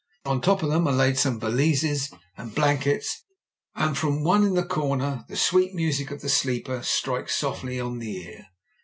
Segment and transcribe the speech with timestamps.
[0.25, 3.21] On top of them are laid some valises and blankets,
[3.75, 4.57] and from the one in 124
[4.97, 7.99] MEN, WOMEN AND GUNS the comer the sweet music of the sleeper strikes softly on
[7.99, 8.47] the ear.